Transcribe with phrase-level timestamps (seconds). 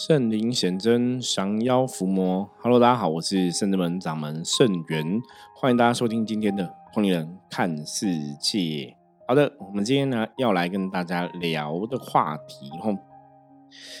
[0.00, 2.48] 圣灵显真，降妖伏魔。
[2.62, 5.20] Hello，大家好，我是圣智门掌门圣元，
[5.54, 8.06] 欢迎大家收听今天的《同龄人看世
[8.40, 8.58] 界》。
[9.28, 12.96] 好的，我们今天呢要来跟大家聊的话题，吼，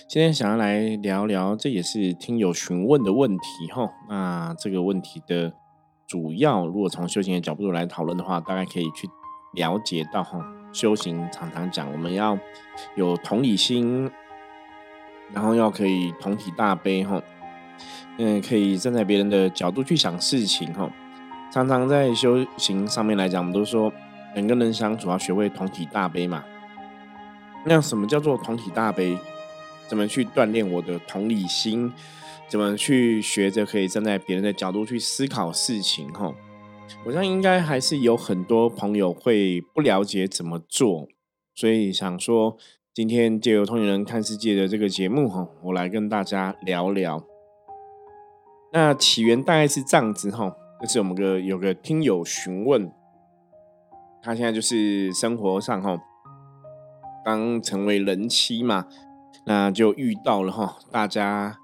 [0.08, 3.90] 今天想要来聊聊，这也是听友询问的问题，吼。
[4.08, 5.52] 那这个问题的
[6.06, 9.06] 主要，如果从修行的角度来讨论的话，大概可以去
[9.52, 10.40] 了解到，吼，
[10.72, 12.38] 修行常常讲，我们要
[12.96, 14.10] 有同理心。
[15.32, 17.22] 然后要可以同体大悲哈，
[18.18, 20.90] 嗯，可以站在别人的角度去想事情哈。
[21.52, 23.92] 常常在修行上面来讲，我们都说
[24.34, 26.44] 人跟人相处要学会同体大悲嘛。
[27.64, 29.16] 那什么叫做同体大悲？
[29.86, 31.92] 怎么去锻炼我的同理心？
[32.48, 36.34] 怎么去学着可以站在别人的角度去思考事情哈？
[37.04, 41.06] 我想应该还是有很多朋友会不了解怎么做，
[41.54, 42.56] 所以想说。
[42.92, 47.22] 今天借由《通灵人看世界》的这个节目哈，我来跟大家聊聊。
[48.72, 52.90] 那起源大概是这样子哈，就是我们个有个听友询问，
[54.20, 55.96] 他现在就是生活上哈，
[57.24, 58.86] 刚成为人妻嘛，
[59.46, 61.56] 那就遇到了哈，大家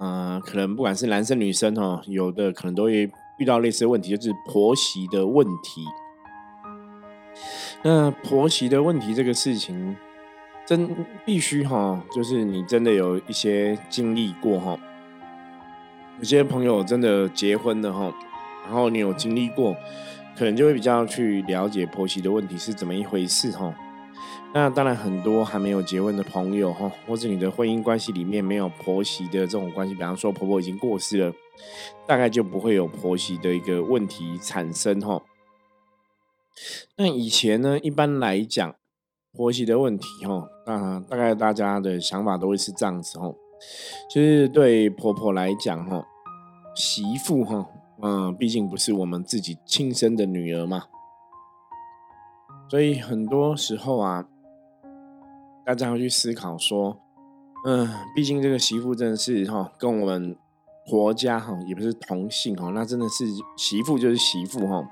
[0.00, 5.84] 嗯，可能不管是男生女生哈，有的可能都会遇到类似的问题，就是婆媳的问题。
[7.84, 9.96] 那婆媳的问题这个事情。
[10.72, 10.88] 真
[11.26, 14.78] 必须哈，就是你真的有一些经历过哈，
[16.16, 18.10] 有些朋友真的结婚了哈，
[18.64, 19.76] 然后你有经历过，
[20.34, 23.74] 可能就会比较去了解婆媳的问题是怎么一回事哈。
[24.54, 31.34] 那当然很多还没有结婚的朋友哈，或者你的婚姻关系里面没有婆媳的这种关系，比方说婆婆已经过世了，
[32.06, 35.20] 大概就不会有婆媳的一个问题产生哈。
[36.96, 38.74] 那以前呢，一般来讲。
[39.34, 43.32] 婆媳的问题，哈，那大概大家的想法都会是这样子，哈，
[44.10, 46.04] 就是对婆婆来讲，哈，
[46.74, 47.66] 媳妇，哈，
[48.02, 50.84] 嗯，毕竟不是我们自己亲生的女儿嘛，
[52.68, 54.26] 所以很多时候啊，
[55.64, 56.98] 大家会去思考说，
[57.64, 60.36] 嗯，毕竟这个媳妇真的是，哈，跟我们
[60.86, 63.24] 婆家，哈，也不是同姓，哈，那真的是
[63.56, 64.86] 媳妇就是媳妇，哈。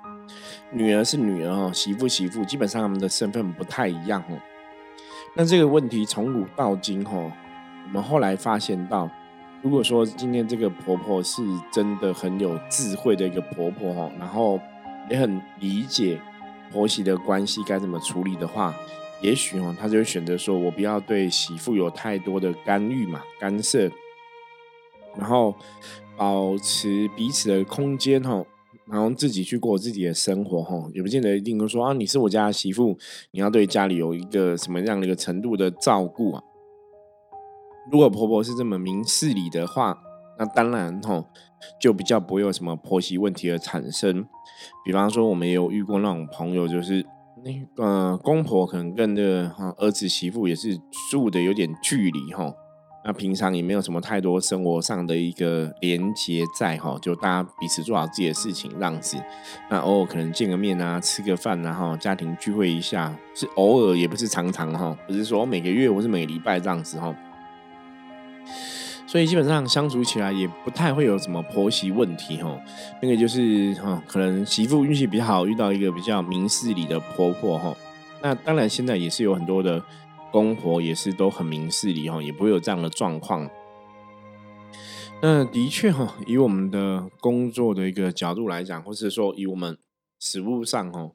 [0.71, 4.39] 女儿是女儿哦，媳妇媳妇，基本上他们的身份不太一样哦。
[5.35, 7.31] 那这个问题从古到今哦，
[7.87, 9.09] 我们后来发现到，
[9.63, 11.43] 如果说今天这个婆婆是
[11.73, 14.61] 真的很有智慧的一个婆婆哦，然后
[15.09, 16.21] 也很理解
[16.73, 18.75] 婆媳的关系该怎么处理的话，
[19.21, 23.91] 也许哦，她就会选择说我不要对媳妇有太多的干预嘛，干涉，
[25.17, 25.55] 然后
[26.17, 28.45] 保持彼此的空间哦。
[28.91, 32.99] 然后自己去过自己的生活，哈，也不见得一定说啊，你是我家的媳妇，
[33.31, 36.43] 你要对家里有一个什么样的一个程度的照顾啊？
[37.91, 39.97] 如果婆婆是这么明事理的话，
[40.39, 41.25] 那当然哈，
[41.81, 44.27] 就比较不会有什么婆媳问题的产生。
[44.85, 47.05] 比方说，我们也有遇过那种朋友，就是
[47.45, 50.79] 那个公婆可能跟这哈儿子媳妇也是
[51.11, 52.53] 住的有点距离，哈。
[53.03, 59.17] 那平常也没有什么太多生活上的一个连接在哈，就大家彼此做好自己的事情，这样子。
[59.71, 67.17] 那偶尔可能见个面啊，吃个饭然后家庭聚会一下，是偶尔也不是常常哈，不是说每个月或是每个礼拜这样子哈。
[69.07, 72.55] 所以基本上相处起来也不太会有什么婆媳问题哈。
[73.01, 77.75] 那个就是哈，可能媳妇运气比较好，遇到一个比较明事理的婆婆哈。
[78.23, 79.83] 那当然现在也是有很多的。
[80.33, 83.49] 公婆也是都很明事理哈，也不会有这样的状况。
[85.23, 89.77] 那的确哈，以我们的工作的一个角度来讲，或是说以我们
[90.19, 91.11] 实务上哈，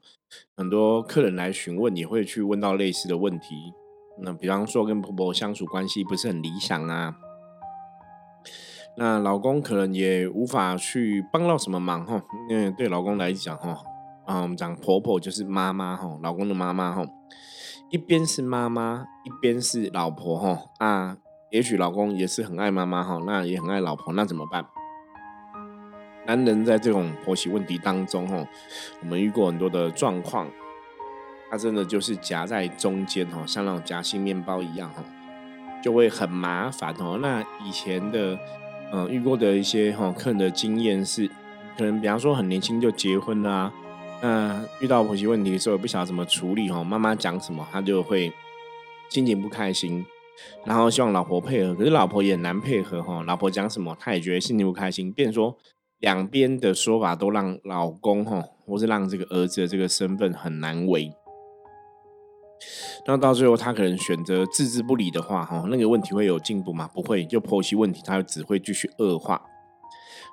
[0.56, 3.72] 很多客人来询问，也会去问到类似的问题。
[4.22, 7.16] 那比方说跟婆婆相处关系不是很理想啊，
[8.96, 12.22] 那老公可能也无法去帮到什么忙哈。
[12.48, 13.76] 因为对老公来讲哈，
[14.24, 17.04] 啊，我们讲婆婆就是妈妈哈，老公的妈妈哈。
[17.88, 21.16] 一边是妈妈，一边是老婆哈啊，
[21.50, 24.66] 也许老公也是很爱妈妈哈，那也很爱老婆，那怎么办？
[26.26, 28.44] 男人在这种婆媳问题当中哈，
[29.00, 30.48] 我们遇过很多的状况，
[31.48, 35.04] 他真的就是夹在中间哈，像那种夹心面包一样哈，
[35.80, 37.18] 就会很麻烦哦。
[37.22, 38.36] 那以前的
[38.92, 41.28] 嗯遇过的一些哈客人的经验是，
[41.78, 43.72] 可能比方说很年轻就结婚啦。
[44.22, 46.82] 那遇到婆媳问题的时候，不晓得怎么处理哈。
[46.82, 48.32] 妈妈讲什么，他就会
[49.08, 50.04] 心情不开心，
[50.64, 53.22] 然后希望老婆配合，可是老婆也难配合哈。
[53.24, 55.56] 老婆讲什么，他也觉得心情不开心，变说
[56.00, 61.12] 两边的说法都让老公哈，或是让这个儿子的这个身份很难为。
[63.06, 66.88] 那到最后他可能选择置之不理的话，哈，那个问题会有进步吗？
[66.92, 69.40] 不会，就婆媳问题，它只会继续恶化。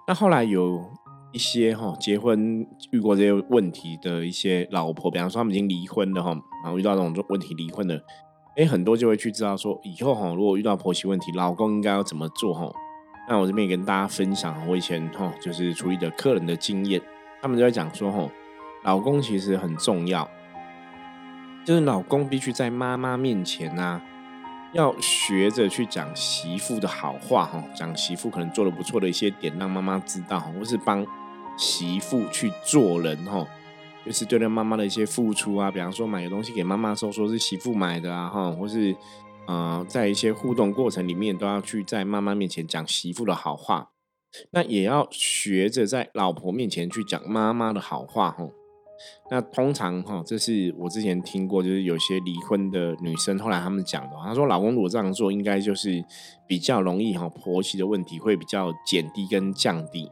[0.08, 0.90] 那后来有
[1.34, 6.30] 一些哈结婚遇过这些问题的一些老婆，比方说他们已经离婚了哈，
[6.64, 8.00] 然后遇到这种问题离婚了，
[8.56, 12.72] 哎，很多就会去知道说，以后哈如果遇到婆媳问题，老公应该要怎么做哈。
[13.28, 17.02] 那我这边也跟大家分享我以前哈就是处理的客人的经验，
[17.42, 18.30] 他们就在讲说哈，
[18.84, 20.30] 老公其实很重要。
[21.66, 24.02] 就是老公必须在妈妈面前呐，
[24.74, 31.06] 要学着去讲媳妇的好话哈，讲媳妇可能做的不错的一些点，让妈妈知道，或是帮
[31.58, 33.48] 媳妇去做人哈，
[34.06, 38.96] 就是对待妈妈的一些付出啊，比方说买个东西给妈妈时候，说是媳妇买的啊哈，或是
[39.48, 43.90] 呃在一些互动过程里面，都要去在妈妈面前讲媳妇的好话，
[44.52, 48.50] 那也要学着在老婆面前去讲妈妈的好话哈。
[49.30, 56.04] 那通常哈，这是我之前听过，就是有些离婚的女生，后来他们讲的，她说老公如果这样做，应该就是
[56.48, 60.10] 比较容易哈，婆媳的问题会比较减低跟降低。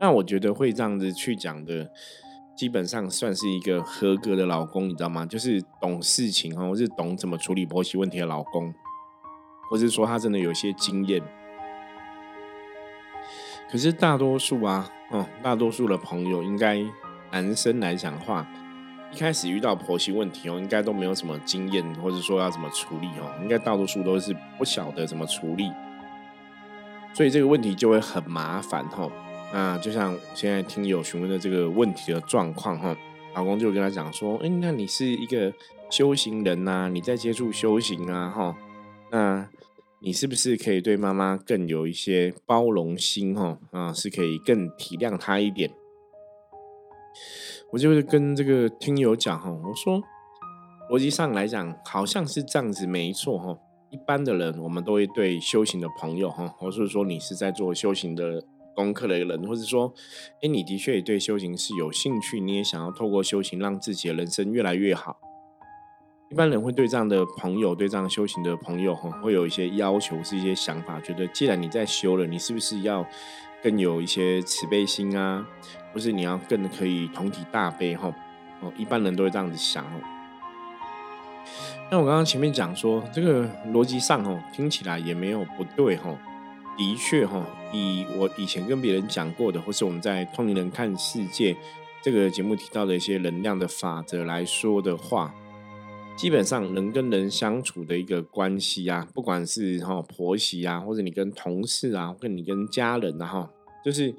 [0.00, 1.90] 那我觉得会这样子去讲的，
[2.56, 5.26] 基本上算是一个合格的老公，你知道吗？
[5.26, 8.72] 就是懂事情哈，或是懂怎么处理婆媳问题的老公，
[9.70, 11.22] 或是说他真的有一些经验。
[13.70, 16.84] 可是大多数啊，嗯，大多数的朋友应该。
[17.30, 18.48] 男生来讲的话，
[19.12, 25.70] 一开始遇到婆媳问题哦，应该都没有什么经验，或者说要怎么处理哦，应该大多数都是不晓得怎么处理，
[27.12, 29.12] 所以这个问题就会很麻烦哦。
[29.52, 32.96] 那就像现在听友询问的这个问题的状况哈，
[33.34, 35.52] 老公就跟他讲说：“哎，那你是一个
[35.90, 38.56] 修行人呐，你在接触修行啊哈，
[39.10, 39.48] 那
[40.00, 43.58] 你是不是可以对妈妈更有一些包容心哈？
[43.70, 45.70] 啊，是可以更体谅她一点。”
[47.70, 50.02] 我就会跟这个听友讲哈，我说
[50.90, 53.58] 逻辑上来讲好像是这样子没错哈。
[53.90, 58.42] 一般的人我们都会对修行的朋友哈，或是说你是在做修行的
[58.78, 59.92] 功课的人，或者说
[60.40, 65.18] 哎你的确也对修行是有兴趣，你也想要透过修行让自己的人生越来越好。
[66.30, 73.04] 一般人会对这样的朋友，对这样修行的朋友哈，会有一些要求，是一些想法，觉得既然你在修了，你是不是要
[73.60, 75.44] 更有一些慈悲心啊？
[75.92, 78.14] 或是你要更可以同体大悲哈
[78.60, 80.00] 哦，一般人都会这样子想哦。
[81.90, 86.14] 那我刚刚前面讲说，这个逻辑上哦，听起来也没有不对哈。
[86.78, 91.52] 的确哈，以我以前跟别人讲过的，或是我们在《通灵人看世界》
[92.00, 95.34] 这个节目提到的一些能量的法则来说的话，
[96.16, 103.50] 基本上人跟人相处的一个关系啊，不管是哈婆媳啊，或者你跟同事啊，跟你跟家人啊哈，
[103.84, 104.14] 就是。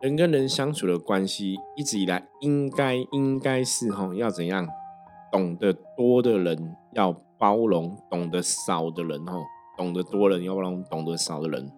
[0.00, 4.68] 人跟人相处的关系，一直以来应该应该是哈，要怎样
[5.32, 9.38] 懂得多的人要包容，懂得少的人哈，
[9.78, 11.72] 懂得多人要包容，懂得少的人。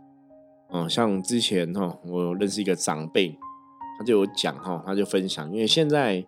[0.72, 3.38] 嗯，像之前哈，我认识一个长辈，
[3.98, 6.24] 他就有讲哈，他就分享，因为现在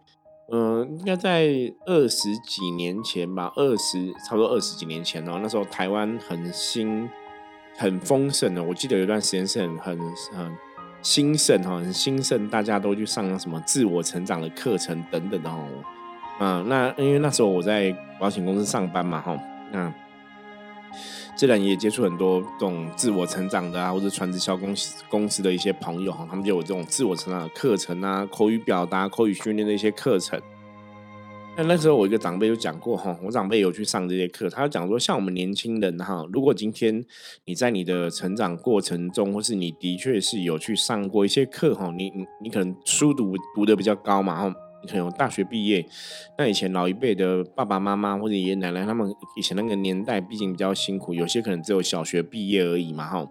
[0.51, 1.49] 嗯，应该在
[1.87, 7.09] 二十几年前吧，二十差不多二十几年前哦，那时候台湾很兴
[7.77, 9.99] 很丰盛的，我记得有一段时间是很很
[10.33, 10.57] 很。
[11.01, 15.65] 兴盛哈，很兴盛，大家都去上什么自我成长的课程等等的哈。
[16.41, 19.39] 啊，那因为那时候我在保险公司上班嘛哈，
[19.71, 19.95] 那
[21.37, 30.41] 自然也接触很多这种自我成长的啊，或者传直销公司公司的一些朋友哈，他们就有这种自我成长的课程啊，口语表达、口语训练的一些课程。
[31.57, 37.05] 那那时候我一个长辈就讲过哈，我长辈有去上这些课，他讲说，像我们年轻人哈，如果今天
[37.47, 44.55] 你在你的成长过程中，或是你的确是有去上过一些课哈，你你你可能书读读的比较高嘛哈，
[44.87, 45.85] 可能大学毕业，
[46.37, 53.29] 那以前老一辈的爸爸妈妈或者爷爷奶奶他们以前那个年代，毕竟比较辛苦，有些可能只有小学毕业而已嘛哈，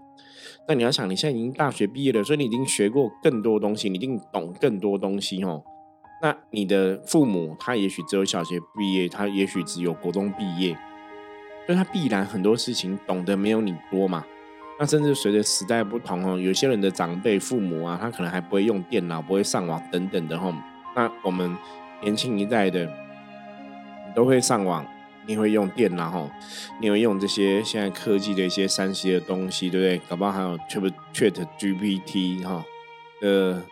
[0.68, 5.64] 那你要想你现在已经大学毕业了，所以你已经学过更多东西，你一定懂更多东西哦。
[6.22, 10.76] 那你的父母，他也许只有小学毕业，他也许只有国中毕业，
[11.66, 14.26] 所以他必然很多事情懂得没有你多嘛。
[14.80, 20.52] 那甚至随着时代不同哦，有些人的长辈父母啊，他可能还不会用电脑，不会上网等等的哈。
[20.98, 21.56] 那我们
[22.02, 22.92] 年轻一代的，
[24.16, 24.86] 都会上网，
[25.28, 26.32] 你会用电脑哈，
[26.82, 30.02] 你会用这些现在科技的一些三 C 的东西，对不对？
[30.10, 32.66] 搞不好还有 Chat Chat GPT 哈，
[33.22, 33.64] 呃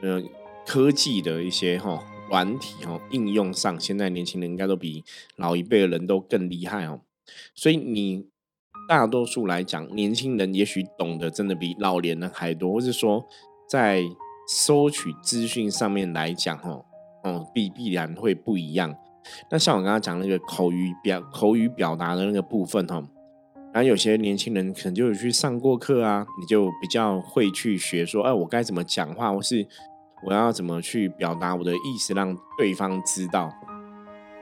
[0.00, 0.22] 呃。
[0.68, 5.02] 科技的一些哈软体哈应用上，现在年轻人应该都比
[5.36, 7.00] 老一辈的人都更厉害哦。
[7.54, 8.26] 所以你
[8.86, 13.26] 大多数来讲，年轻人也许懂得真的比老年人还多，或是说
[13.66, 14.02] 在
[14.48, 16.82] 收取资讯上面来讲哈，
[17.22, 18.96] 哦必必然会不一样。
[19.50, 22.94] 那像我刚刚讲那个口语表口语表达的那个部分哈，
[23.74, 29.66] 然后有些年轻人可能就有去上过课啊，你就比较会去学说，哎，我该怎么讲话，或是
[30.24, 33.52] 我要怎么去表达我的意思，让对方知道。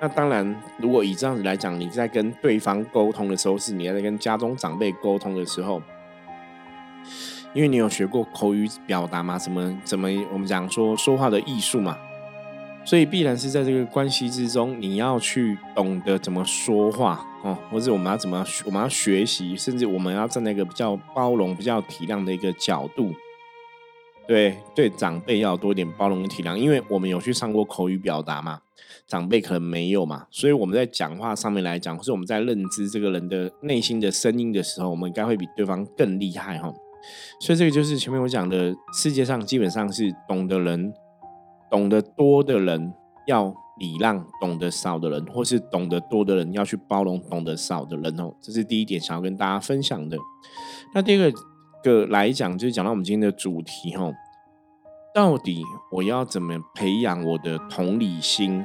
[0.00, 5.82] 那当然，如果以这样子来讲，你在跟对方沟通的时候，是你在跟家中长辈沟通的时候，
[7.56, 11.96] 因为你有学过口语表达嘛，什么怎么我们讲说说话的艺术嘛，
[12.84, 23.10] 所以必然是在这个关系之中，你要去懂得怎么说话哦，或者我们要怎么我们要学习，甚至我们要站在一个比较包容、比较体谅的一个角度，
[24.28, 28.60] 对对，长辈要多一点包容跟体谅，因为我们有去上过口语表达嘛。
[29.08, 36.70] 长辈可能没有嘛，所以我们在讲话上面来讲，或是我们在认知这个人的内心的声音的时候，我们应该会比对方更厉害哈。
[37.40, 40.92] 所以这个就是前面我讲的，世界上基本上是懂得人，
[41.70, 42.92] 懂得多的人
[43.26, 48.32] 要礼让，懂得少的人，或是懂得多的人要去包容，懂得少的人哦。
[48.40, 50.16] 这是第一点想要跟大家分享的。
[50.94, 51.32] 那第二
[51.82, 54.14] 个来讲，就是讲到我们今天的主题哦，
[55.14, 58.64] 到底我要怎么培养我的同理心？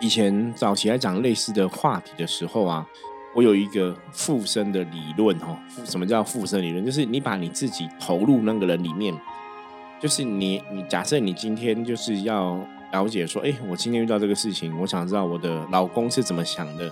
[0.00, 2.86] 以前早期来讲类似的话题的时候啊，
[3.36, 5.60] 我有一个附身的理论哈。
[5.84, 6.82] 什么叫附身理论？
[6.82, 9.14] 就是你把你自己投入那个人里面，
[10.00, 12.58] 就是你你假设你今天就是要
[12.92, 16.90] 了解说，哎，我今天遇到这个事情，我想知道我的老公是怎么想的，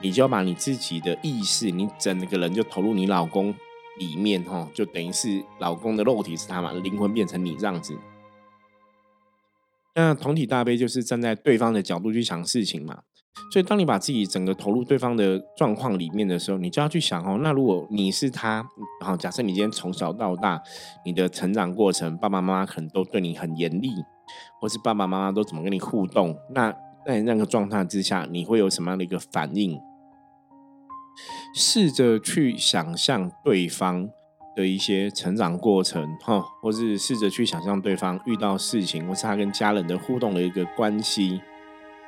[0.00, 3.54] 你就要把你自己的意识，你整个人就投入你老公
[3.98, 7.94] 里面哈，就等于是老公的肉体是他嘛，灵魂变成你这样子。
[9.94, 13.00] 那同体大悲就是站在对方的角度去想事情嘛，
[13.50, 18.64] 所以当你把自己整个投入对方的状况里面的时候，你就要去想哦，那如果你是他，
[19.00, 20.60] 好，假设你今天从小到大，
[21.04, 23.90] 你的成长过程，爸爸妈妈可能都对你很严厉，
[24.60, 26.74] 或是爸爸妈妈都怎么跟你互动，那
[27.04, 29.80] 在那个状态之下，你会有什么样的一个反应？
[31.54, 34.10] 试着去想象对方。
[34.56, 41.42] 的一些成长过程，哈，或是试着去想象对方遇到事情，或是他跟家人的互动的一个关系。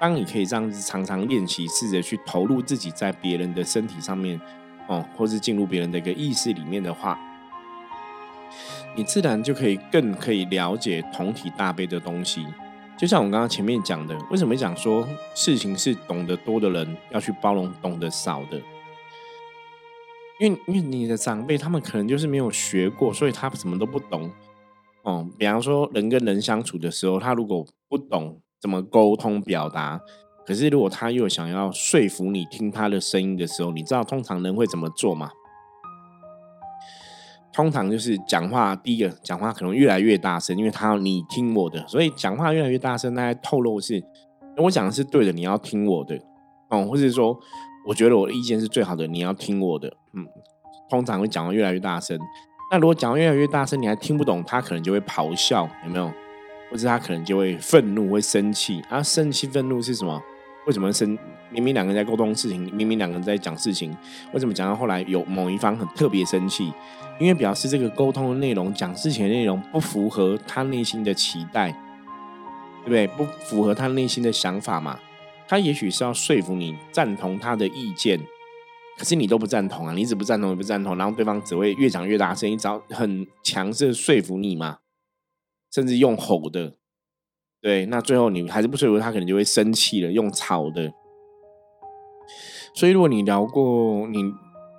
[0.01, 4.41] 当你可以这样子常常练习，试着去投入自己在别人的身体上面，
[4.87, 7.19] 哦，或是进入别人的一个意识里面的话，
[8.95, 12.47] 你自然就可以更可以了解同体大悲的东西。
[12.97, 18.61] 就像我刚刚前面讲的，为什么讲说事情是懂得多的人要去包容懂得少的？
[20.41, 24.31] 因为因为你的长辈他们可能就是没有学过，所以他什么都不懂。
[25.03, 30.01] 哦，比方说人跟人相处的时候，他如果不懂怎么沟通表达，
[30.47, 35.31] 可是如果他又想要说服你听他的声音的时候，你知道通常人会怎么做吗？
[37.53, 44.03] 通常就是讲话，第一个讲话可能越来越大声，因为他要你听我的，所以讲话越来越大声，那透露是
[44.57, 46.19] 我讲的是对的，你要听我的
[46.71, 47.39] 哦，或者说。
[47.87, 49.89] 我觉得我的意见是最好的，你要听我的。
[50.13, 50.27] 嗯，
[50.91, 52.19] 通常会讲的越来越大声。
[52.71, 56.13] 那如果讲的越来越大声，你还听不懂，他可能就会咆哮，有没有？
[56.71, 58.83] 或者他可能就会愤怒，会生气。
[58.89, 60.23] 啊，生气、愤怒是什么？
[60.67, 61.19] 为什么生？
[61.51, 63.97] 明明两个人在沟通事情，明明两个人在讲事情，
[64.35, 66.71] 为什么讲到后来有某一方很特别生气？
[67.19, 71.71] 因为表示这个沟通的内容、讲事情的内容不符合他内心的期待，
[72.85, 73.07] 对不对？
[73.07, 74.99] 不符合他内心的想法嘛？
[75.49, 78.21] 他也许是要说服你赞同他的意见，
[78.99, 79.95] 可是你都不赞同啊！
[79.95, 84.77] 你只不赞同也不赞同，然后对方只会越讲越大声，只要很强势说服你嘛，
[85.71, 86.75] 甚至用吼的，
[87.61, 90.93] 对，那最后你还是不说服他，可能就会生气了，用吵的。
[92.75, 94.33] 所以如果你聊过、你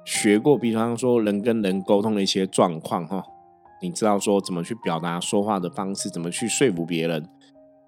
[0.05, 3.24] 学过，比方说人跟人沟通的一些状况哈，
[3.81, 7.29] 你知道说怎么去表达说话的方式，怎么去说服别人。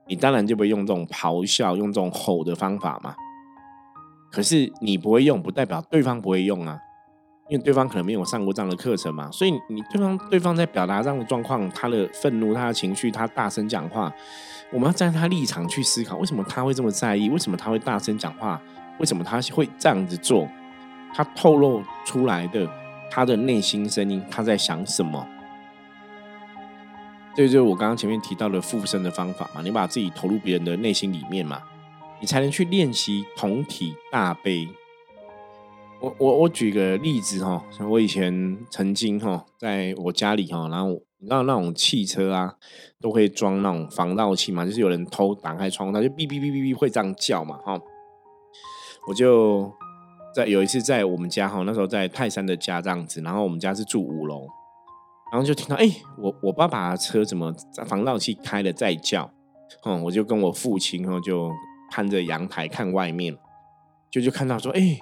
[0.08, 3.16] 你当然就不会用这种咆哮、用这种吼的方法嘛。
[4.32, 6.80] 可是你不会用，不代表对方不会用啊，
[7.52, 9.30] 因为对方可能没有上过这样的课程嘛。
[9.30, 14.12] 所以你对方对方在表达这样的状况，他的愤怒、他的情绪，他大声讲话，
[14.72, 17.30] 我们要站在他立场去思考，为什么他会这么在意？
[17.30, 18.60] 为什么他会大声讲话？
[19.00, 20.48] 为什么他会这样子做？
[21.14, 22.66] 他透露出来的
[23.10, 25.28] 他的内心声音，他在想什么？
[27.36, 31.62] 这就是我刚刚前面提到的附身的方法嘛，你把自己投入别人的内心里面嘛，
[32.22, 34.70] 你才能去练习同体大悲。
[36.02, 40.90] 我我我举个例子哈，像我以前曾经哈，在我家里哈，然后
[41.20, 42.56] 你知道那种汽车啊，
[43.00, 47.80] 都会装那种防盗器嘛，就是有人偷打开窗户，它就哔哔哔哔哔会这样叫嘛哈。
[49.08, 49.72] 我就
[50.34, 54.48] 在有一次在我们家哈，那时候在泰山的家这样子，然后我们家是住五楼。
[55.32, 57.54] 然后就听到，哎，我我爸爸车怎么
[57.86, 59.32] 防盗器开了在叫？
[59.86, 61.50] 嗯，我就跟我父亲，然后就
[61.90, 63.38] 攀着阳台看外面，
[64.10, 65.00] 就就看到说，哎，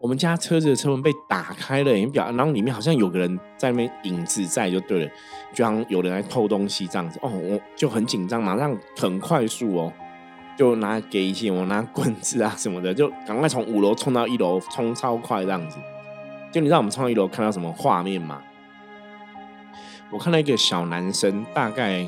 [0.00, 5.10] 我们家车子的车门被打开了，表然后里面好像有个人在那边影子在，就对了，
[5.52, 7.18] 就像有人来偷东西这样子。
[7.20, 9.92] 哦，我就很紧张，马上很快速哦，
[10.56, 15.78] 就拿给一些我拿棍子啊什么的，就赶快从五楼冲到一楼，冲超快这样子。
[16.52, 18.40] 就你知道我们冲到一楼看到什么画面吗？
[20.10, 22.06] 我看到一个小男生，大概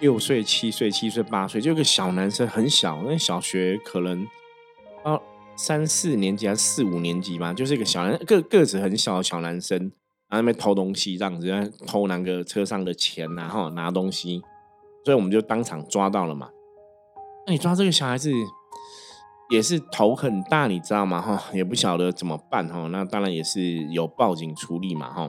[0.00, 4.26] 六岁、七岁、七岁、八岁，就一个小男生，很小，那小学可能
[5.58, 9.90] 三四年级还是四五年级吧，就是一个小男个个子很小的小男生，然
[10.30, 14.40] 后那边偷东西这样子，偷那个车上的钱，然后拿东西，
[15.04, 16.48] 所以我们就当场抓到了嘛。
[17.44, 18.30] 那你抓这个小孩子
[19.50, 21.20] 也是头很大，你知道吗？
[21.20, 22.86] 哈，也不晓得怎么办哈。
[22.88, 25.28] 那当然也是有报警处理嘛，哈。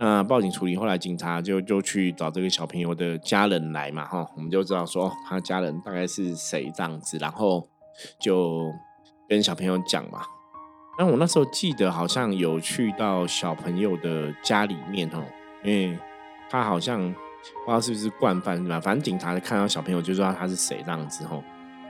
[0.00, 7.66] 那报警处理，后来警察就就去找这个小朋友的家人来嘛，哈，我们就知道说他家人大概是谁这样子，然后
[8.20, 8.70] 就
[9.28, 10.22] 跟小朋友讲嘛。
[10.98, 15.22] 那我那时候记得好像有去到小朋友的家里面哦，
[15.62, 15.96] 因为
[16.50, 18.80] 他好像不知道是不是惯犯是吧？
[18.80, 21.44] 反正警察看到小朋友就知道他是谁这样子吼。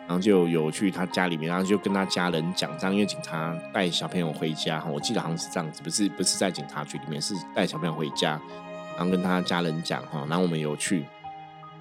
[0.06, 8.40] 然后就有去他家里面，然后就跟他家人讲，这样因为警察带小朋友回家，我记得好像是这样子，不是不是在警察局里面，是带小朋友回家，
[8.96, 11.04] 然后跟他家人讲哈，然后我们有去，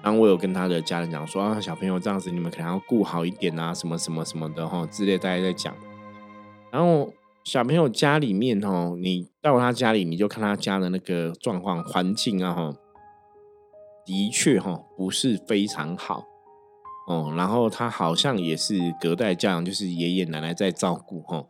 [0.02, 5.74] 然后我有跟他的家人讲说啊，小朋友这样子，你们可能要顾好一点啊，什么什么什么的哈，之类大家在讲。
[6.70, 7.12] 然后
[7.44, 12.72] 小朋友家里面哈，你到他家里，你就看他家的那个状况环境啊哈，
[14.04, 16.24] 的确哈不是非常好。
[17.08, 21.42] 哦，然后他好像也是隔代教养，就是爷爷奶奶在照顾哈，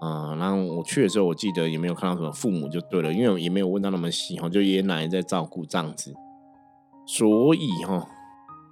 [0.00, 6.14] 啊，然后我去的时候，我记得也没有看到什么父母就对了，因为也没有问到那么细哈，就爷爷奶奶在照顾这样子，
[7.08, 8.06] 所以哈，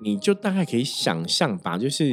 [0.02, 2.04] 你就大概可以想象吧，就是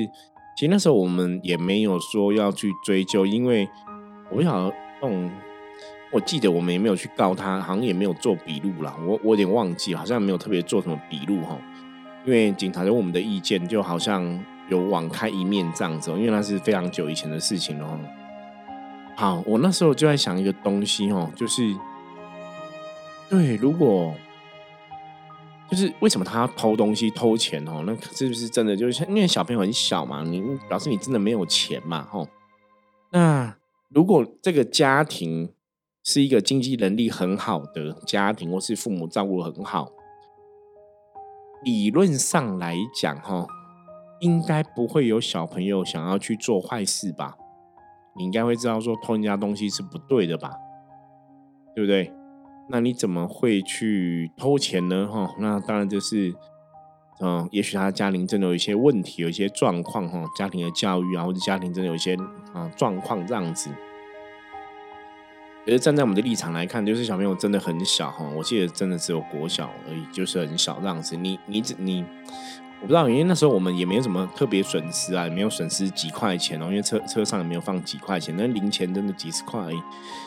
[0.56, 3.68] 其实那时候我们也没有说要去追究，因为
[4.32, 5.30] 我不晓得那种，
[6.14, 11.60] 我记得我们也没有去告他，好像也没有做笔录了，我我有点忘记，好像没有特别做什么笔录哈。
[12.26, 14.24] 因为警察问我们的意见，就好像
[14.70, 18.00] 有网开一面这样子，因为那是非常久以前的事情了。
[19.18, 21.76] 好，我那时候就在想一个东西哦，就是
[23.30, 24.16] 对，如果
[25.70, 27.84] 就是为什么他要偷东西、偷钱哦？
[27.86, 28.76] 那是不是真的？
[28.76, 32.08] 就是因为小朋友很小嘛，你表示你真的没有钱嘛？
[32.12, 32.28] 吼，
[33.12, 33.56] 那
[33.90, 35.52] 如果这个家庭
[36.04, 39.92] 是一个经济能力很好的家庭，或是父母照顾很好。
[41.64, 43.48] 理论上来讲，哈，
[44.20, 47.38] 应该不会有小朋友想要去做坏事吧？
[48.16, 50.52] 你应该会知道说偷人家东西是不对的吧？
[51.74, 52.14] 对不对？
[52.70, 55.08] 那你怎么会去偷钱呢？
[55.12, 56.34] 哈，那当然就是，
[57.20, 62.16] 嗯，也许他家庭真的有一些问题，有一些状况，哈，家庭的教育啊，或者家庭真的有一些
[62.54, 63.70] 啊状况这样子。
[65.66, 71.16] 可是站在我们的立场来看，就是小朋友真的很小哈，我记得真的只有国小而已，就是很小这样子。
[71.16, 72.04] 你你你，
[72.82, 79.82] 我不知道，因为那时候我们也没有什么特别损失啊，也没有损失几块钱哦，因为车车上也没有放几块钱，那零钱真的几十块而已。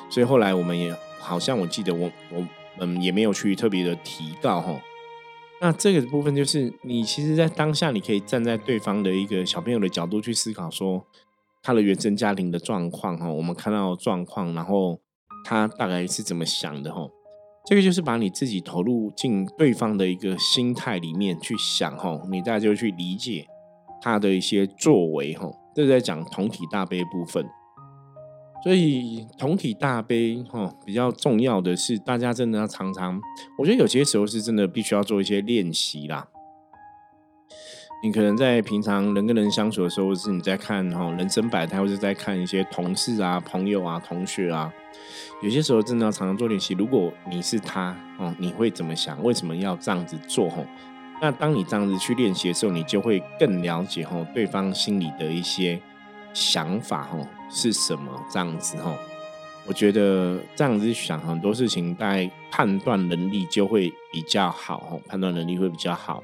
[0.08, 2.46] 所以后来我们也好像我记得我我
[2.78, 4.80] 嗯也没有去特别的提到哈。
[5.60, 11.04] 那这个部分就是你其实，在当下你可以站在对方的一个小朋友的角度去思考，说
[11.62, 15.00] 他的原生家庭的状况哈，我们看到状况，然后。
[15.48, 17.08] 他大概是怎么想的哈？
[17.64, 23.46] 这个就是把你自己投入进对方的一个心态里面去想哈，你大家就去理解
[24.02, 25.48] 他的一些作为哈。
[25.72, 27.46] 这是在讲同体大悲部分，
[28.66, 33.20] 所以同体大悲哈比较重要的是，大家真的要常常，
[33.56, 36.26] 我觉得有些时候是真的必须要做一些练习啦。
[38.02, 44.74] 你可能在平常人跟人相处的时候，是你在看哈人生百态，或者在看一些同事啊、朋友啊、同学啊。
[45.44, 46.74] 有些时候真的要常常做练习。
[46.74, 49.22] 如果你是他哦，你会怎么想？
[49.22, 50.50] 为什么要这样子做？
[50.50, 50.66] 吼，
[51.22, 55.80] 那当你这样子去练习的时候，你就会更了解吼对方心里的一些
[56.34, 58.92] 想法吼是什么这样子吼。
[59.68, 66.22] 我觉得这样子想很多事情，在判断能力就会比较好吼，判断能力会比较好。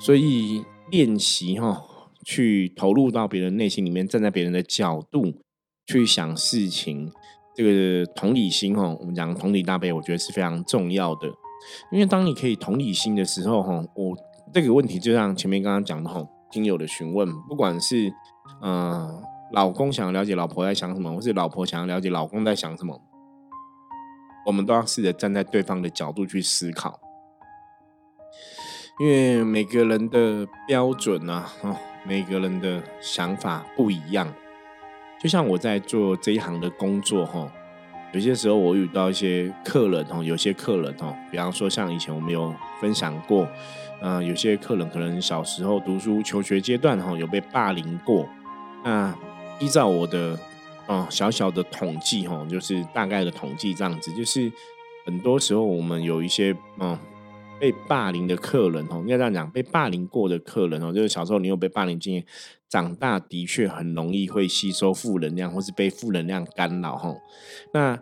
[0.00, 1.80] 所以练习哈，
[2.24, 5.32] 去投入到别人内心里面，站在别人的角度
[5.86, 7.08] 去想事情，
[7.54, 11.28] 这个同理心哈，我们讲同理大悲，我觉得是非常重要的。
[11.92, 14.16] 因为当你可以同理心的时候哈，我
[14.52, 18.12] 这个问题就像前面刚刚讲的哈，听友的询问，不管是
[18.60, 23.00] 嗯老公想要了解老婆在想什么，或是老婆想要了解老公在想什么，
[24.46, 26.98] 我们都要试着站在对方的角度去思考。
[29.00, 34.32] 因为每个人的标准啊，哦，每个人的想法不一样。
[35.20, 37.50] 就像我在做这一行的工作哈，
[38.12, 43.46] 有些时候我遇到一些客人哈，有些客人哈，比方说像以前我们有分享过，
[44.00, 48.28] 呃，有些客人可能小时候读书求学阶段哈有被霸凌过，
[48.84, 49.14] 那
[49.58, 50.38] 依照我的
[50.86, 54.50] 哦小小的统计哈，就是大概的统计这样子，就是
[55.06, 56.98] 很多时候我们有一些嗯。
[57.60, 62.24] 被霸凌的客人哦，应该这样讲，被霸凌过的客人哦，就是小时候你有被霸凌经验，
[62.68, 67.14] 长大的确很容易会吸收负能量，或是被负能量干扰哈。
[67.72, 67.96] 那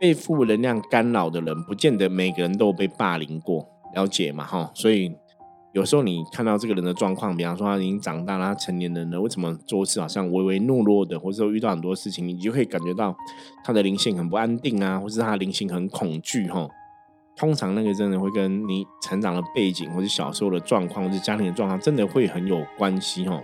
[0.00, 4.72] 被负能量干扰的人，不见得每个人都被霸凌过，了解嘛哈？
[4.74, 5.14] 所以
[5.72, 13.14] 有时候你看到这个人的状况，比方说他已经长大了，他成年人了，为什么做事好像唯唯诺诺的，或者说遇到很多事情，你就可以感觉到
[13.62, 16.66] 他的灵性很不安定啊，或是他的灵性很恐惧哈。
[17.36, 23.42] 通常那个真的会跟你成长的背景，或者小时候的状况，或者家庭的状况，真的会很有关系哦。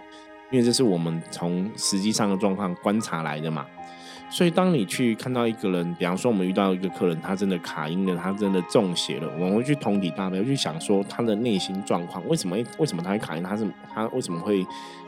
[0.51, 3.67] 因为这是我们从实际上的状况观察来的嘛。
[4.31, 12.57] 所以当你去看到一个人，比方说我们遇到一个客人，他真的卡音了，他真的中邪了，我们会去同理大悲，去想说他的内心状况，为什么？
[12.79, 13.43] 为什么他会卡音？
[13.43, 14.67] 他是他为什么会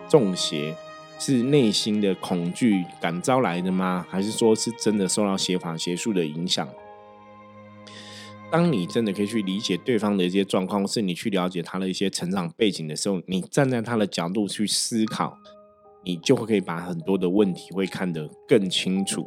[0.09, 0.75] 中邪？
[1.19, 4.07] 是内心的恐惧感召来的吗？
[4.11, 6.69] 还是说是真的受到邪法邪术的影响？
[8.51, 15.39] 当你真的可以去理解对方的一些状况，是你去了解他的一些成长背景的时候，你站在他的角度去思考，
[16.07, 19.23] 你就会可以把很多的问题会看得更清楚。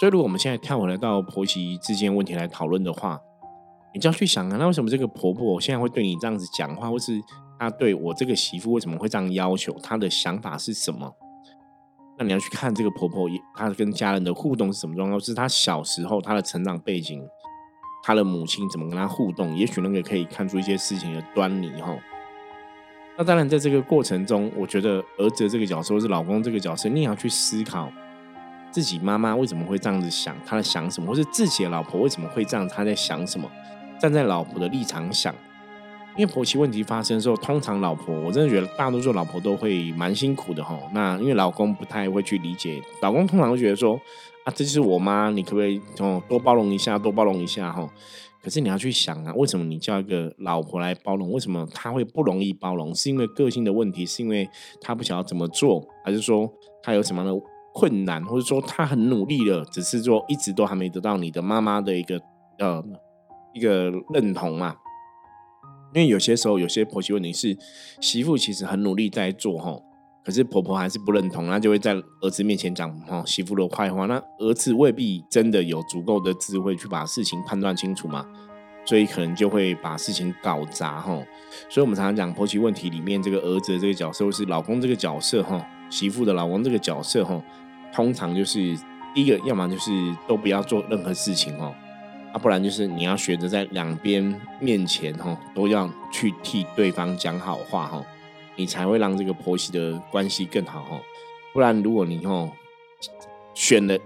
[0.00, 3.20] 所以，如果我们现在跳回来到婆媳之间问题来讨论的话，
[3.92, 7.20] 你就要去想啊，那为什么这个婆婆现在会对你这样子讲话，或是
[7.58, 9.72] 她对我这个媳妇为什么会这样要求？
[9.82, 11.12] 她的想法是什么？
[12.18, 15.20] 那你要去看这个婆婆，她跟家人的互动是什么状况？
[15.20, 17.22] 是她小时候她的成长背景。
[18.02, 19.56] 她的母亲怎么跟她互动？
[19.56, 21.96] 也许那个可以看出一些事情的端倪哈。
[23.16, 27.90] 那当然，在这个过程中，我觉得儿子这个角色或是老公这个角色，你也要去思考
[28.70, 33.50] 自己妈妈为什么会这样子想，她在想什么，或是自己的老婆为什么会这样，她在想什么？
[34.00, 35.32] 站在老婆的立场想，
[36.16, 40.78] 因为婆媳问题发生的时候，通常老婆，我真的觉得大多数老婆都会蛮辛苦的哈。
[40.92, 44.00] 那因为老公不太会去理解，老公通常会觉得说。
[44.44, 47.88] 啊，这就是我妈，你可不可以哦多包容一下，多包容一下哈？
[48.44, 51.32] 可是你要去想啊，为什么你叫一个老婆来包容？
[51.32, 52.94] 为什么她会不容易包容？
[52.94, 54.04] 是因为个性的问题？
[54.04, 54.46] 是因为
[54.82, 55.82] 她不晓得怎么做？
[56.04, 56.52] 还是说
[56.82, 58.22] 她有什么样的困难？
[58.26, 62.20] 或者说她很努力了，只是说一直都还没得到你的妈妈的一个
[62.58, 62.84] 呃
[63.54, 64.76] 一个认同嘛？
[65.94, 67.56] 因为有些时候有些婆媳问题是
[68.02, 69.80] 媳妇其实很努力在做哈。
[70.24, 74.06] 可是婆婆还是不认同，那就会在儿子面前讲哈媳妇的坏话。
[74.06, 78.24] 那儿子未必真的有足够的智慧去把事情判断清楚嘛，
[78.86, 81.22] 所以可能就会把事情搞砸哈。
[81.68, 87.38] 所以我们常常讲婆媳问题里面，这个儿子的这个角色，或是老公这个角色哈，媳妇的老公这个角色哈，
[87.92, 88.74] 通常就是
[89.14, 89.90] 第一个，要么就是
[90.26, 91.74] 都不要做任何事情哦，
[92.32, 98.02] 啊，不然就是你要学着在两边面前哈，都要去替对方讲好话哈。
[98.56, 101.00] 你才会让这个婆媳的关系更好哦，
[101.52, 102.50] 不然如果你哦
[103.54, 103.98] 选了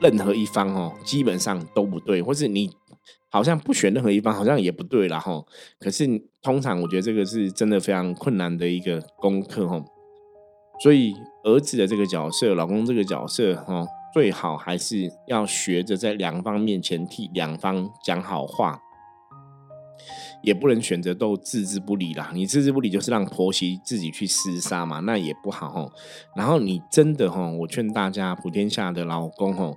[0.00, 2.70] 任何一方哦，基本上都不对，或是你
[3.30, 5.44] 好像不选任何一方，好像也不对了哈。
[5.78, 6.06] 可是
[6.42, 9.84] 通常我觉得这个是真的非常困难的一个功课哈。
[10.82, 18.80] 所以儿子的这个角色，老公这个角色哈，最好还是要学着在两方面前替两方讲好话。
[20.42, 25.92] 也不能选择都置之不理啦，你置之不理就是让婆媳自己去厮杀嘛，那也不好吼。
[26.36, 29.76] 然后你真的吼，我劝大家普天下的老公吼，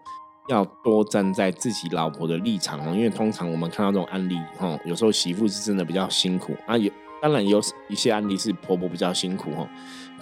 [0.50, 9.68] 要多站在自己老婆的立场哦，因为通常我们看到这种案例吼，有时候媳妇是真的比较辛苦啊，有当然有一些案例是婆婆比较辛苦吼，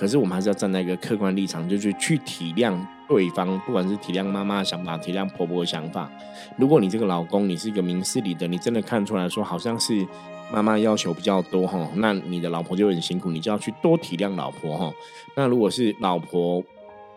[0.02, 2.76] 可是我们还是要站在一个客观立场，就是去体谅
[3.08, 6.12] 对方，不管是体谅妈妈的想法，体谅婆婆的想法。
[6.58, 10.08] 如果你这个老公你是一个明事理的，你真的看出来说好像是。
[10.54, 14.94] 妈妈要求比较多哈，那你的老婆就很辛苦，你就要去多体谅老婆哈。
[15.34, 16.62] 那如果是老婆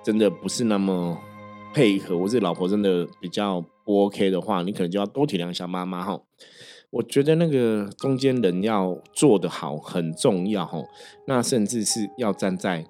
[0.05, 1.19] 真的不是那么
[1.73, 6.17] 配合，或是老婆真的比较不 OK 的话，你可能就要多体谅一下妈妈哈。
[6.95, 10.79] 我觉得那个中间人要做得好很重要哈。
[11.27, 12.87] 那甚至是要站在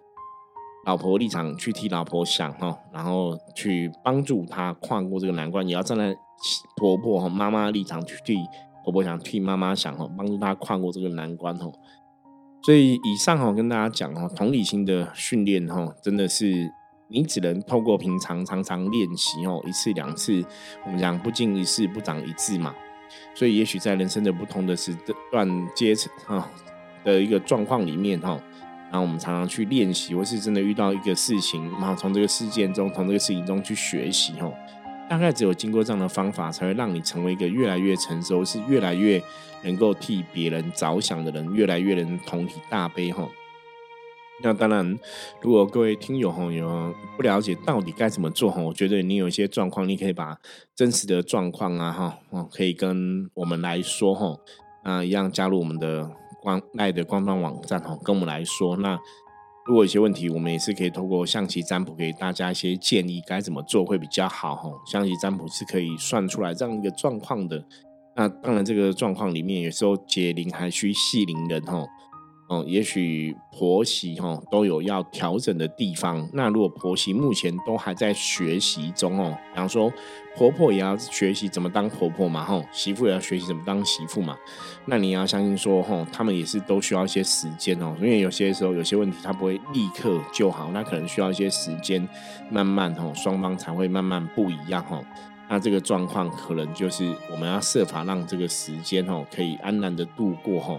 [0.85, 6.14] 老婆立场去替老婆想哈，然后去帮助她跨过这个难关，也要站在
[6.77, 8.37] 婆婆和妈妈立场去替。
[8.85, 11.73] 婆婆想替妈妈想哦，帮助她跨过这个难关哦。
[12.62, 16.71] 所以以上哈跟大家讲哦，同理心的训练哈，真的是
[17.09, 20.45] 你只能透过平常常常练习哦，一次两次，
[20.85, 22.75] 我们讲不经一事不长一智嘛。
[23.35, 24.96] 所以也许在人生的不同的时
[25.31, 26.48] 段阶层哈
[27.03, 28.40] 的一个状况里面哈，
[28.90, 34.53] 然后我们常常去练习，或是真的遇到一个事情，然后从这个事件中，从这个事情中去学习，哈，
[35.09, 39.22] 大概只有经过这样的方法，才会让你成为一个越来越成熟，是越来越
[39.62, 43.31] 能够替别人着想的人，越来越能同体大悲，吼。
[44.42, 44.99] 那当然，
[45.40, 50.37] 如果各位听友吼有不了解到底该怎么做吼，我觉得你有一些状况，你可以把
[50.75, 54.40] 真实的状况啊哈，哦，可以跟我们来说吼，
[54.83, 56.11] 啊，一样加入我们的
[56.42, 58.77] 官赖的官方网站吼，跟我们来说。
[58.79, 58.99] 那
[59.66, 64.75] 如果有些问题，我们也是可以透过象棋占卜给大家一些建议，该怎么做会比较好吼。
[64.85, 67.64] 象棋占卜是可以算出来这样一个状况的。
[68.16, 71.87] 那当然，这个状况里面有时候解铃还需系铃人吼。
[72.47, 76.29] 哦，也许婆媳哈都有要调整的地方。
[76.35, 79.91] 那如果婆媳目前都还在学习中哦，比方说
[80.37, 84.37] 婆婆也要学习怎么当婆婆嘛，吼，媳妇也要学习怎么当媳妇嘛。
[84.85, 92.07] 那你要相信说，吼，他们也是都需要一些时间哦，因为有些时候有些问题他不会立刻就好，那可能需要一些时间，
[92.51, 95.03] 慢慢吼双方才会慢慢不一样吼。
[95.49, 100.79] 那这个状况可能就是我们要设法让这个时间吼可以安然的度过吼。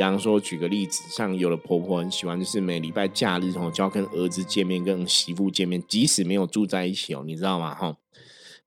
[0.00, 7.74] 比方说，举个例子，像有的婆婆很喜欢，就是每礼拜假日哦，就要跟儿子见面，跟媳妇见面，即使没有住在一起哦，你知道吗？
[7.74, 7.94] 哈，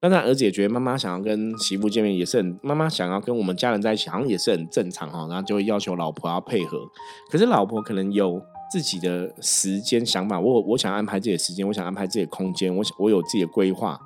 [0.04, 6.88] 那他儿子也觉得妈妈想要跟媳妇见面也是很，妈妈想要跟我们家人在一起，好像也是很正常哈，然后就会要求老婆要配合。
[7.32, 8.40] 可是老婆可能有
[8.72, 14.00] 自己的时间想法，我我想安排自己的时间，我想安排自己的空间，我想我有自己的规划，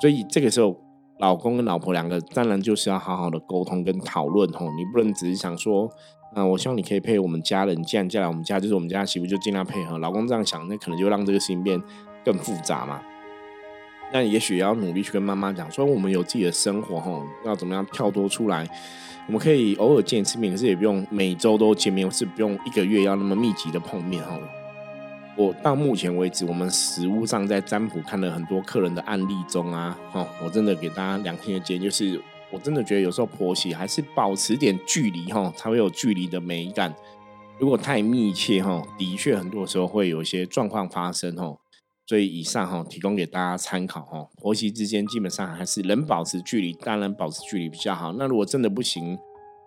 [0.00, 0.80] 所以这个时候，
[1.18, 5.90] 老公跟老婆两个当然就是要好好的沟通跟讨论吼，你不能只是想说。
[6.36, 9.98] 那我希望你可以配我们家人，既然嫁来我们家，就是我们家媳妇，就尽量配合。
[9.98, 11.80] 老公这样想，那可能就让这个事情变
[12.24, 13.00] 更复杂嘛。
[14.12, 18.68] 那也许也要努力去跟妈妈讲，说我们有自己的生活，吼，要怎么样跳脱出来？
[19.26, 24.40] 我们可以偶尔见一次面，可是也不用每周都见面，是不用一个月要那么密集的碰面，吼。
[25.36, 32.20] 我到目前为止，我们实物上在占卜看了很多客人的案例中啊，吼，我真的给大家两天的建议就是。
[32.54, 36.94] 我真的觉得有时候婆媳还是保持点距离哈，才会有距离的美感。
[37.58, 41.56] 如果太密切哈，的确很多时候会有一些状况发生哈。
[42.06, 44.28] 所以以上哈，提供给大家参考哈。
[44.36, 48.12] 婆媳之间基本上还是能保持距离，当然保持距离比较好。
[48.12, 49.18] 那如果真的不行，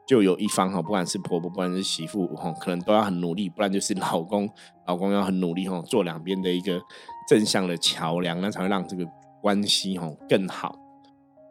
[0.08, 4.50] 就有一方哈，不管是婆婆，不管是媳妇哈，可能都要很努力，不然就是老公，
[4.86, 6.82] 老公要很努力哈，做两边的一个
[7.28, 9.04] 正向的桥梁，那才会让这个
[9.42, 10.78] 关系哈更好。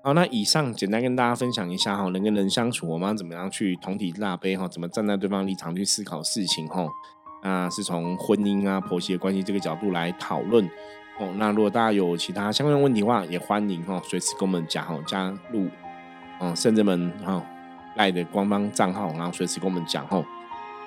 [0.07, 4.69] 好，那以上简单跟大家分享一下哈，人跟人相处，我们要怎么样去同体大悲哈？
[4.69, 6.87] 怎么站在对方立场去思考事情哈？
[7.43, 10.65] 那是从婚姻啊、婆媳关系这个角度来讨论
[11.19, 11.35] 哦。
[11.39, 15.69] 那如果大家有其他相关问题的话，也欢迎哈，随时跟我们讲哈，加入
[16.39, 17.45] 嗯甚至们哈
[17.97, 20.25] 赖的官方账号，然后随时跟我们讲哈。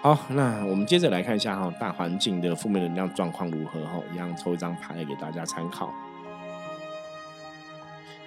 [0.01, 3.99] 好，那我们接着来看一下哈，大环境的负面能量状况如何哈？
[4.13, 5.93] 一样抽一张牌给大家参考，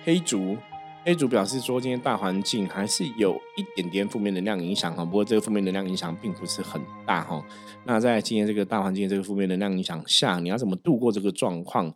[0.04, 0.58] 黑竹。
[1.04, 7.44] A 组表示说，今天大环境还是有一点点负面能量影响哈，不过这个负面能量影响并不是很大哈。
[7.84, 11.92] 那在今天这个大环境这个负面能量影响下，你要怎么度过这个状况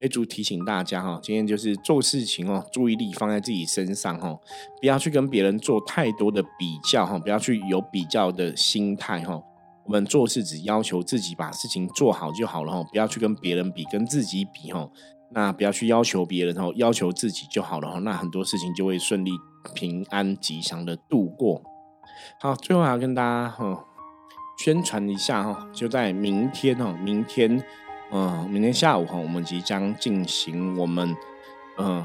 [0.00, 4.34] ？A 组提醒大家哈，今天就是做事情哦，注意力放在自己身上哈，
[4.80, 9.38] 不要去跟别人做太多的比较哈，不要去有比较的心态哈。
[9.84, 14.88] 我们做事只要求自己把事情做好就好了哈，不要去跟别人比，跟自己比哈。
[15.30, 18.00] 那不要去要求别人哦，要求自己就好了。
[18.00, 19.32] 那很多事情就会顺利、
[19.74, 21.60] 平安、吉祥的度过。
[22.40, 23.84] 好，最后还要跟大家哈
[24.58, 27.62] 宣传一下哈，就在明天哦，明天
[28.12, 31.14] 嗯，明天下午哈，我们即将进行我们
[31.78, 32.04] 嗯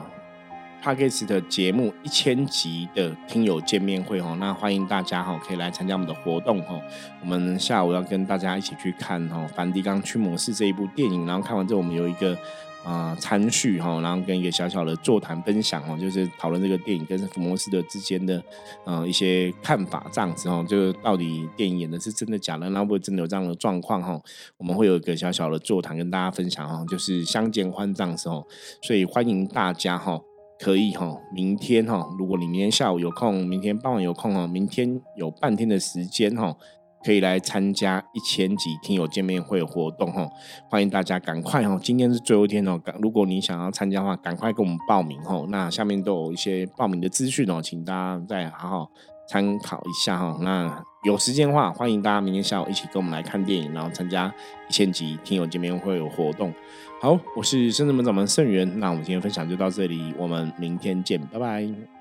[0.81, 4.35] p a c k e s 的节目一千集的听友见面会哈。
[4.39, 6.81] 那欢迎大家哈，可以来参加我们的活动哈。
[7.21, 12.35] 我们下午要跟大家一起去看哈《梵蒂冈驱魔师》这一部电影，然后看完之后，我们有一个。
[12.83, 18.43] 啊，参叙哈，然后跟一个小小的座谈分享哦，就是讨论这个电影跟福摩斯的之间的
[18.85, 24.19] 呃一些看法这样子哦，就到底电影演的是真的假的，那会不会真的有这样的状况哈？
[24.57, 28.45] 我们会有一个小小的座谈跟大家分享哈，就是相见欢这样子哦，
[28.81, 30.19] 所以欢迎大家哈，
[30.59, 36.57] 可以哈，明天哈，如果你明天下午有空，明天傍晚有空哦，明天有半天的时间哈。
[37.03, 40.29] 可以来参加一千集听友见面会活动哦，
[40.69, 45.45] 欢迎大家赶快哦，今天是最后一天哦，如果你想要参加的话，赶快给我们报名哦。
[45.49, 48.91] 那下面都有一些报名的资讯哦，请大家再好好
[49.27, 50.37] 参考一下哈。
[50.41, 54.33] 那有时间的话，欢迎大家明天下午一起跟我们来看电影，然后参加
[54.69, 56.53] 一千集听友见面会有活动。
[57.01, 62.00] 好，我是深圳门掌门盛元，那我们今天分享就到这里，我们明天见，拜拜。